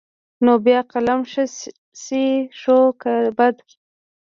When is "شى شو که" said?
2.03-3.13